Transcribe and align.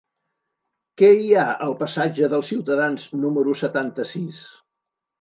Què 1.01 1.09
hi 1.17 1.27
ha 1.35 1.43
al 1.67 1.77
passatge 1.83 2.31
dels 2.33 2.51
Ciutadans 2.55 3.09
número 3.23 3.57
setanta-sis? 3.65 4.45